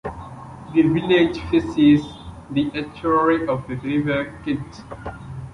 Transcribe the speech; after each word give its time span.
The 0.73 0.81
village 0.81 1.37
faces 1.51 2.03
the 2.49 2.71
estuary 2.73 3.47
of 3.47 3.67
the 3.67 3.75
River 3.75 4.33
Kent. 4.43 4.81